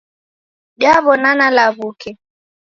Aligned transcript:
Diawonana 0.79 1.45
law'uke 1.57 2.09